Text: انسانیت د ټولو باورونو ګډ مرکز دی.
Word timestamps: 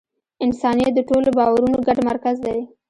انسانیت 0.45 0.91
د 0.95 0.99
ټولو 1.09 1.29
باورونو 1.37 1.77
ګډ 1.87 1.97
مرکز 2.09 2.37
دی. 2.45 2.59